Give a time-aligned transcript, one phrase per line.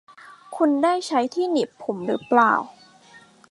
[0.55, 2.53] คุณได้ใช้ที่หนีบผมหรือเปล่า?